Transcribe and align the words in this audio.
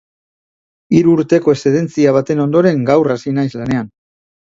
Hiru 0.99 1.11
urteko 1.17 1.53
eszedentzia 1.57 2.13
baten 2.15 2.41
ondoren, 2.47 2.81
gaur 2.89 3.11
hasi 3.17 3.35
naiz 3.37 3.49
lanean 3.61 3.93